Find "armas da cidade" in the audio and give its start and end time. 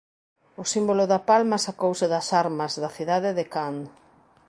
2.43-3.29